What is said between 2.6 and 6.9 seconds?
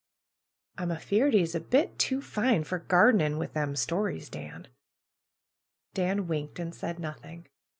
for gardening, with 'em stories, Dan." Dan winked and